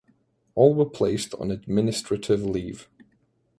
[0.55, 2.89] All were placed on administrative leave.